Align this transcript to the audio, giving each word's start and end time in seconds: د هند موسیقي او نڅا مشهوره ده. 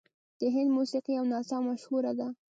د 0.39 0.41
هند 0.55 0.69
موسیقي 0.77 1.13
او 1.19 1.25
نڅا 1.31 1.57
مشهوره 1.67 2.11
ده. 2.19 2.27